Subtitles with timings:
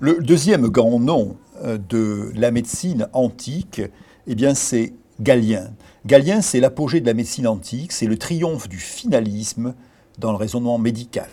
[0.00, 3.80] Le deuxième grand nom euh, de la médecine antique,
[4.26, 5.70] eh bien, c'est Galien.
[6.04, 9.74] Galien, c'est l'apogée de la médecine antique, c'est le triomphe du finalisme
[10.18, 11.28] dans le raisonnement médical.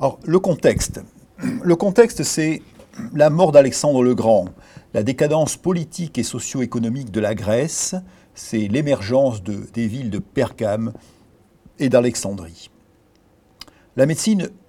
[0.00, 1.00] Alors, le contexte.
[1.62, 2.62] Le contexte, c'est
[3.14, 4.46] la mort d'Alexandre le Grand,
[4.94, 7.94] la décadence politique et socio-économique de la Grèce,
[8.34, 10.92] c'est l'émergence de, des villes de Pergame
[11.78, 12.70] et d'Alexandrie.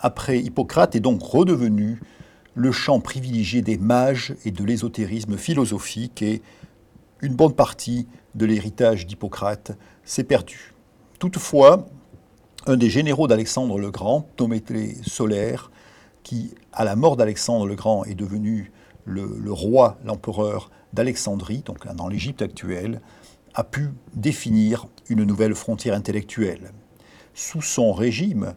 [0.00, 2.00] Après Hippocrate, est donc redevenue
[2.54, 6.42] le champ privilégié des mages et de l'ésotérisme philosophique et
[7.20, 10.74] une bonne partie de l'héritage d'Hippocrate s'est perdue.
[11.18, 11.86] Toutefois,
[12.66, 15.70] un des généraux d'Alexandre le Grand, Tométlé Solaire,
[16.22, 18.72] qui, à la mort d'Alexandre le Grand, est devenu
[19.04, 23.00] le roi, l'empereur d'Alexandrie, donc dans l'Égypte actuelle,
[23.54, 26.72] a pu définir une nouvelle frontière intellectuelle.
[27.34, 28.54] Sous son régime,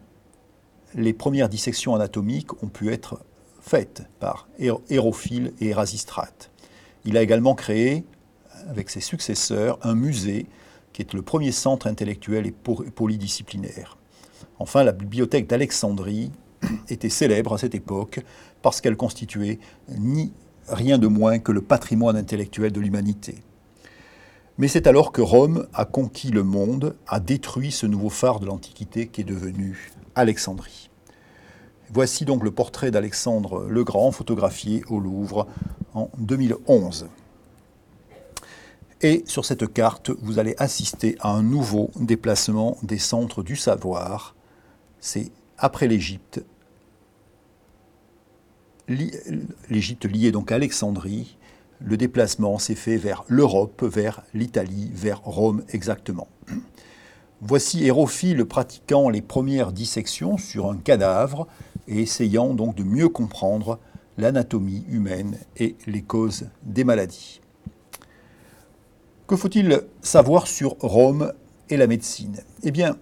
[0.98, 3.20] les premières dissections anatomiques ont pu être
[3.60, 6.50] faites par Hérophile et Érasistrate.
[7.04, 8.04] Il a également créé,
[8.68, 10.46] avec ses successeurs, un musée
[10.92, 13.96] qui est le premier centre intellectuel et polydisciplinaire.
[14.58, 16.32] Enfin, la bibliothèque d'Alexandrie
[16.88, 18.20] était célèbre à cette époque
[18.60, 20.32] parce qu'elle constituait ni
[20.66, 23.36] rien de moins que le patrimoine intellectuel de l'humanité.
[24.58, 28.46] Mais c'est alors que Rome a conquis le monde, a détruit ce nouveau phare de
[28.46, 30.87] l'Antiquité qui est devenu Alexandrie.
[31.90, 35.46] Voici donc le portrait d'Alexandre le Grand photographié au Louvre
[35.94, 37.08] en 2011.
[39.00, 44.34] Et sur cette carte, vous allez assister à un nouveau déplacement des centres du savoir.
[45.00, 46.42] C'est après l'Égypte,
[48.88, 51.36] l'Égypte liée donc à Alexandrie,
[51.80, 56.28] le déplacement s'est fait vers l'Europe, vers l'Italie, vers Rome exactement.
[57.40, 61.46] Voici Hérophile pratiquant les premières dissections sur un cadavre
[61.86, 63.78] et essayant donc de mieux comprendre
[64.16, 67.40] l'anatomie humaine et les causes des maladies.
[69.28, 71.32] Que faut-il savoir sur Rome
[71.70, 72.38] et la médecine?
[72.64, 72.96] Eh bien,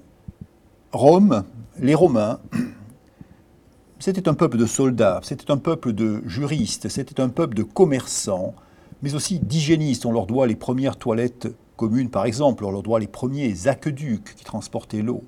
[0.93, 1.45] Rome,
[1.79, 2.39] les Romains,
[3.99, 8.55] c'était un peuple de soldats, c'était un peuple de juristes, c'était un peuple de commerçants,
[9.01, 10.05] mais aussi d'hygiénistes.
[10.05, 14.35] On leur doit les premières toilettes communes, par exemple, on leur doit les premiers aqueducs
[14.35, 15.23] qui transportaient l'eau.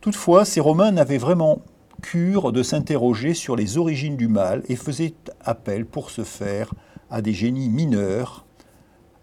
[0.00, 1.62] Toutefois, ces Romains n'avaient vraiment
[2.02, 5.14] cure de s'interroger sur les origines du mal et faisaient
[5.44, 6.74] appel pour ce faire
[7.10, 8.44] à des génies mineurs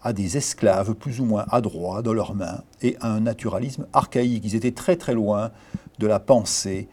[0.02, 4.44] à des esclaves plus ou moins adroits dans leurs mains et à un naturalisme archaïque.
[4.44, 5.50] Ils étaient très très loin
[5.98, 6.88] de la pensée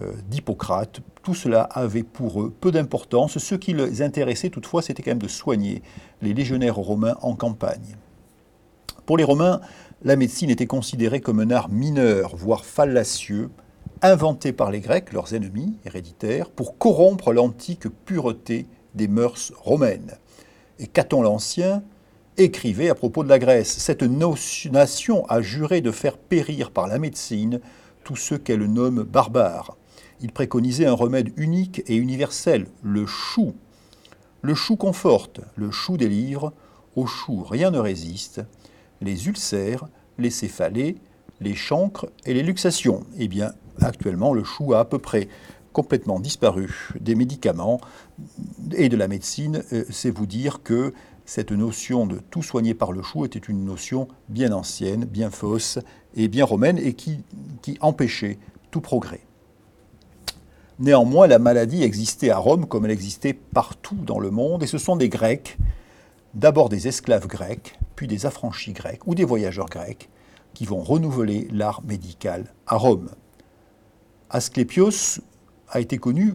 [0.00, 1.00] euh, d'Hippocrate.
[1.22, 3.38] Tout cela avait pour eux peu d'importance.
[3.38, 5.82] Ce qui les intéressait toutefois, c'était quand même de soigner
[6.22, 7.96] les légionnaires romains en campagne.
[9.06, 9.60] Pour les Romains,
[10.02, 13.50] la médecine était considérée comme un art mineur, voire fallacieux,
[14.00, 20.16] inventé par les Grecs, leurs ennemis héréditaires, pour corrompre l'antique pureté des mœurs romaines.
[20.78, 21.82] Et Caton l'Ancien
[22.38, 23.76] écrivait à propos de la Grèce.
[23.76, 27.60] Cette nation a juré de faire périr par la médecine
[28.04, 29.76] tous ceux qu'elle nomme barbares.
[30.22, 33.54] Il préconisait un remède unique et universel, le chou.
[34.40, 36.54] Le chou conforte, le chou délivre,
[36.96, 38.40] au chou rien ne résiste,
[39.04, 39.86] les ulcères,
[40.18, 40.96] les céphalées,
[41.40, 43.04] les chancres et les luxations.
[43.18, 45.28] Eh bien, actuellement, le chou a à peu près
[45.72, 47.80] complètement disparu des médicaments
[48.76, 49.62] et de la médecine.
[49.72, 50.92] Euh, c'est vous dire que
[51.26, 55.78] cette notion de tout soigner par le chou était une notion bien ancienne, bien fausse
[56.14, 57.20] et bien romaine et qui,
[57.62, 58.38] qui empêchait
[58.70, 59.20] tout progrès.
[60.78, 64.78] Néanmoins, la maladie existait à Rome comme elle existait partout dans le monde et ce
[64.78, 65.56] sont des Grecs,
[66.34, 70.08] d'abord des esclaves grecs, puis des affranchis grecs ou des voyageurs grecs
[70.52, 73.10] qui vont renouveler l'art médical à Rome.
[74.30, 75.20] Asclépios
[75.68, 76.34] a été connu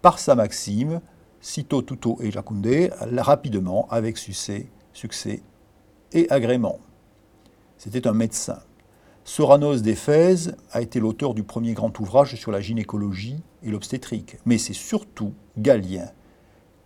[0.00, 1.00] par sa maxime
[1.40, 5.42] Cito tutto et Jacunde rapidement avec succès, succès
[6.12, 6.78] et agrément.
[7.78, 8.60] C'était un médecin.
[9.24, 14.58] Soranos d'Éphèse a été l'auteur du premier grand ouvrage sur la gynécologie et l'obstétrique, mais
[14.58, 16.08] c'est surtout Galien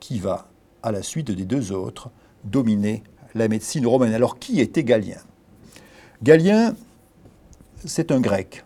[0.00, 0.48] qui va,
[0.86, 2.10] à la suite des deux autres,
[2.44, 3.02] dominer
[3.34, 4.14] la médecine romaine.
[4.14, 5.18] Alors qui était Galien?
[6.22, 6.76] Galien,
[7.84, 8.64] c'est un grec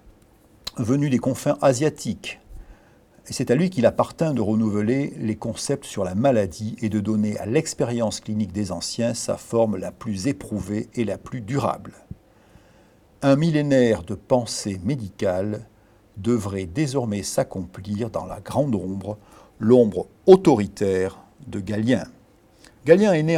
[0.77, 2.39] venu des confins asiatiques,
[3.27, 7.01] et c'est à lui qu'il appartint de renouveler les concepts sur la maladie et de
[7.01, 11.95] donner à l'expérience clinique des anciens sa forme la plus éprouvée et la plus durable.
[13.23, 15.67] Un millénaire de pensée médicale
[16.19, 19.17] devrait désormais s'accomplir dans la grande ombre,
[19.59, 22.05] l'ombre autoritaire de Galien.
[22.85, 23.37] Galien est né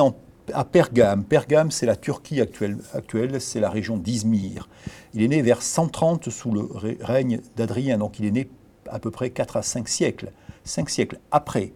[0.52, 1.24] à Pergame.
[1.24, 4.68] Pergame, c'est la Turquie actuelle, actuelle c'est la région d'Izmir.
[5.14, 6.68] Il est né vers 130 sous le
[7.00, 8.48] règne d'Adrien, donc il est né
[8.88, 10.32] à peu près 4 à 5 siècles
[10.64, 11.72] cinq siècles après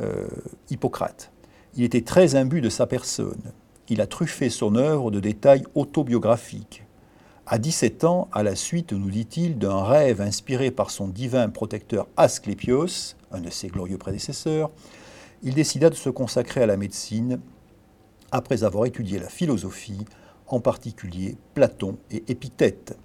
[0.00, 0.26] euh,
[0.70, 1.30] Hippocrate.
[1.76, 3.52] Il était très imbu de sa personne.
[3.88, 6.84] Il a truffé son œuvre de détails autobiographiques.
[7.46, 12.06] À 17 ans, à la suite, nous dit-il, d'un rêve inspiré par son divin protecteur
[12.16, 14.70] Asclépios, un de ses glorieux prédécesseurs,
[15.44, 17.38] il décida de se consacrer à la médecine
[18.32, 20.04] après avoir étudié la philosophie,
[20.48, 22.96] en particulier Platon et Épithète.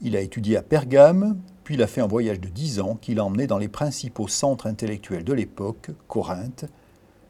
[0.00, 3.14] Il a étudié à Pergame, puis il a fait un voyage de dix ans qui
[3.14, 6.66] l'a emmené dans les principaux centres intellectuels de l'époque, Corinthe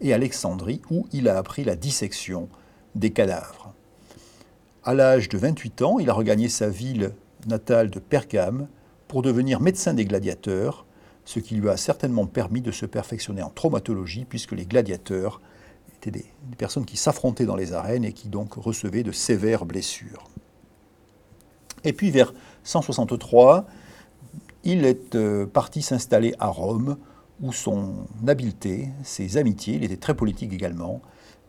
[0.00, 2.48] et Alexandrie, où il a appris la dissection
[2.94, 3.74] des cadavres.
[4.82, 7.12] À l'âge de 28 ans, il a regagné sa ville
[7.46, 8.68] natale de Pergame
[9.08, 10.86] pour devenir médecin des gladiateurs,
[11.28, 15.42] ce qui lui a certainement permis de se perfectionner en traumatologie, puisque les gladiateurs
[15.94, 16.24] étaient des,
[16.56, 20.24] personnes qui s'affrontaient dans les arènes et qui donc recevaient de sévères blessures.
[21.84, 22.32] Et puis vers
[22.64, 23.66] 163,
[24.64, 26.96] il est euh, parti s'installer à Rome,
[27.42, 31.02] où son habileté, ses amitiés, il était très politique également,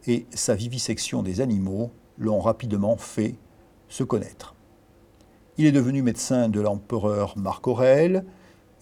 [0.08, 3.36] et sa vivisection des animaux l'ont rapidement fait
[3.88, 4.56] se connaître.
[5.58, 8.26] Il est devenu médecin de l'empereur Marc Aurèle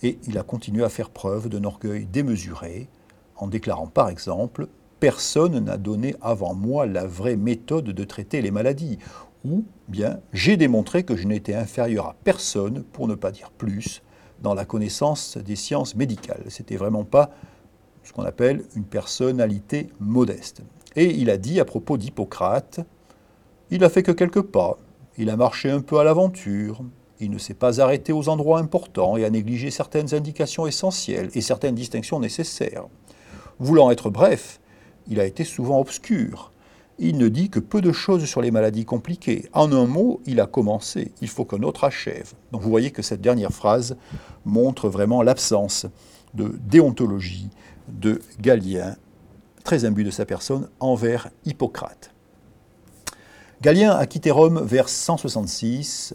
[0.04, 2.88] et il a continué à faire preuve d'un orgueil démesuré
[3.36, 4.68] en déclarant par exemple
[5.00, 8.98] Personne n'a donné avant moi la vraie méthode de traiter les maladies
[9.46, 14.02] ou bien j'ai démontré que je n'étais inférieur à personne, pour ne pas dire plus,
[14.42, 16.44] dans la connaissance des sciences médicales.
[16.50, 17.30] C'était vraiment pas
[18.04, 20.64] ce qu'on appelle une personnalité modeste.
[20.96, 22.80] Et il a dit à propos d'Hippocrate,
[23.70, 24.80] il a fait que quelques pas,
[25.18, 26.84] il a marché un peu à l'aventure,
[27.19, 31.42] il ne s'est pas arrêté aux endroits importants et a négligé certaines indications essentielles et
[31.42, 32.86] certaines distinctions nécessaires.
[33.60, 34.60] Voulant être bref,
[35.08, 36.52] il a été souvent obscur,
[37.00, 39.50] il ne dit que peu de choses sur les maladies compliquées.
[39.54, 42.34] En un mot, il a commencé, il faut qu'un autre achève.
[42.52, 43.98] Donc vous voyez que cette dernière phrase
[44.46, 45.86] montre vraiment l'absence
[46.34, 47.50] de déontologie
[47.88, 48.96] de Galien,
[49.64, 52.12] très imbu de sa personne, envers Hippocrate.
[53.62, 56.14] Galien a quitté Rome vers 166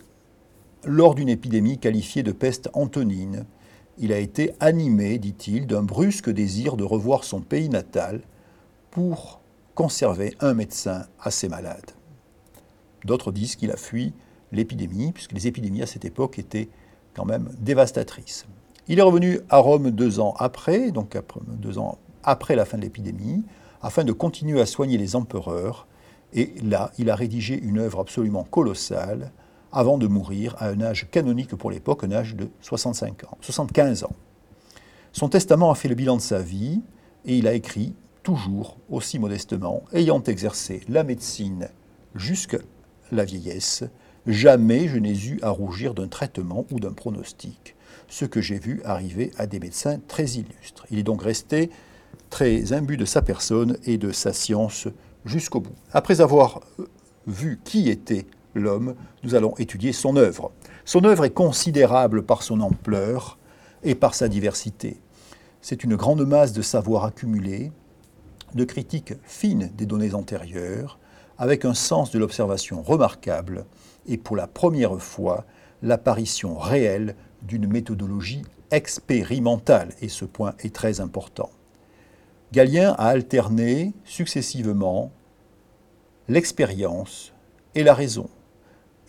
[0.85, 3.45] lors d'une épidémie qualifiée de peste antonine.
[3.99, 8.23] Il a été animé, dit-il, d'un brusque désir de revoir son pays natal
[8.91, 9.41] pour
[9.75, 11.93] conserver un médecin assez malade.
[13.05, 14.13] D'autres disent qu'il a fui
[14.53, 16.69] l'épidémie, puisque les épidémies à cette époque étaient
[17.15, 18.47] quand même dévastatrices.
[18.89, 22.83] Il est revenu à Rome deux ans après, donc deux ans après la fin de
[22.83, 23.45] l'épidémie,
[23.81, 25.87] afin de continuer à soigner les empereurs.
[26.33, 29.33] Et là, il a rédigé une œuvre absolument colossale
[29.73, 34.05] avant de mourir à un âge canonique pour l'époque, un âge de 65 ans, 75
[34.05, 34.15] ans.
[35.13, 36.83] Son testament a fait le bilan de sa vie
[37.25, 41.69] et il a écrit toujours aussi modestement, ayant exercé la médecine
[42.15, 42.59] jusqu'à
[43.11, 43.85] la vieillesse,
[44.27, 47.75] jamais je n'ai eu à rougir d'un traitement ou d'un pronostic,
[48.09, 50.87] ce que j'ai vu arriver à des médecins très illustres.
[50.91, 51.71] Il est donc resté
[52.31, 54.89] très imbu de sa personne et de sa science
[55.25, 55.75] jusqu'au bout.
[55.93, 56.61] Après avoir
[57.27, 60.53] vu qui était l'homme, nous allons étudier son œuvre.
[60.85, 63.39] Son œuvre est considérable par son ampleur
[63.83, 65.01] et par sa diversité.
[65.61, 67.73] C'est une grande masse de savoir accumulé,
[68.55, 70.99] de critique fine des données antérieures,
[71.39, 73.65] avec un sens de l'observation remarquable
[74.07, 75.45] et pour la première fois
[75.83, 81.51] l'apparition réelle d'une méthodologie expérimentale, et ce point est très important.
[82.53, 85.11] Galien a alterné successivement
[86.29, 87.33] l'expérience
[87.75, 88.29] et la raison.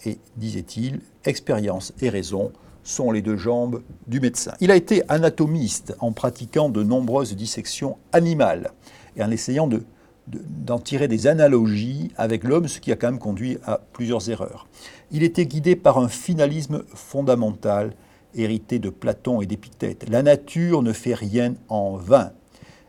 [0.06, 2.52] Et, disait-il, expérience et raison
[2.84, 4.54] sont les deux jambes du médecin.
[4.60, 8.72] Il a été anatomiste en pratiquant de nombreuses dissections animales
[9.16, 9.84] et en essayant de,
[10.28, 14.68] d'en tirer des analogies avec l'homme, ce qui a quand même conduit à plusieurs erreurs.
[15.12, 17.94] Il était guidé par un finalisme fondamental
[18.36, 20.10] hérité de Platon et d'Épithète.
[20.10, 22.32] La nature ne fait rien en vain.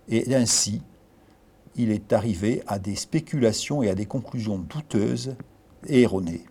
[0.09, 0.83] Et ainsi,
[1.77, 5.37] il est arrivé à des spéculations et à des conclusions douteuses
[5.87, 6.45] et erronées,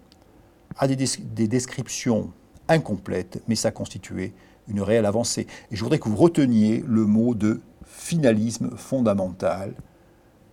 [0.77, 2.31] à des, des descriptions
[2.67, 4.33] incomplètes, mais ça constituait
[4.67, 5.47] une réelle avancée.
[5.71, 9.73] Et je voudrais que vous reteniez le mot de finalisme fondamental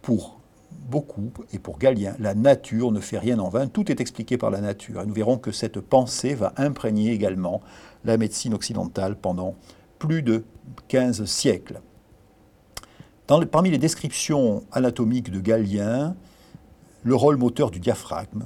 [0.03, 0.41] pour
[0.89, 4.51] beaucoup, et pour Galien, la nature ne fait rien en vain, tout est expliqué par
[4.51, 5.03] la nature.
[5.03, 7.61] Et nous verrons que cette pensée va imprégner également
[8.05, 9.55] la médecine occidentale pendant
[9.99, 10.45] plus de
[10.89, 11.81] 15 siècles.
[13.53, 16.17] Parmi les descriptions anatomiques de Galien,
[17.05, 18.45] le rôle moteur du diaphragme.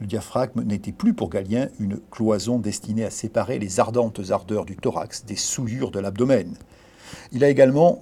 [0.00, 4.76] Le diaphragme n'était plus pour Galien une cloison destinée à séparer les ardentes ardeurs du
[4.76, 6.56] thorax des souillures de l'abdomen.
[7.32, 8.00] Il a également,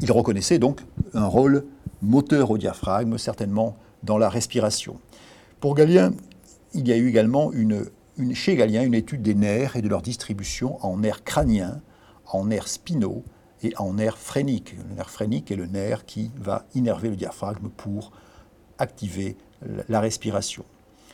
[0.00, 0.80] il reconnaissait donc
[1.12, 1.64] un rôle
[2.02, 5.00] moteur au diaphragme, certainement dans la respiration.
[5.58, 6.12] Pour Galien,
[6.72, 7.86] il y a eu également une,
[8.32, 11.80] chez Galien une étude des nerfs et de leur distribution en nerfs crâniens,
[12.26, 13.24] en nerfs spinaux
[13.64, 14.76] et en nerf phrénique.
[14.76, 18.12] Le nerf phrénique est le nerf qui va innerver le diaphragme pour
[18.78, 19.36] activer
[19.88, 20.64] la respiration.